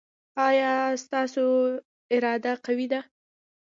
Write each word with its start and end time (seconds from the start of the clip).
ایا 0.47 0.71
ستاسو 1.03 1.45
اراده 2.13 2.53
قوي 2.65 2.87
ده؟ 2.91 3.01